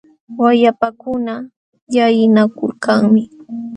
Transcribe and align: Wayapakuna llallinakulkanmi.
Wayapakuna 0.39 1.33
llallinakulkanmi. 1.93 3.23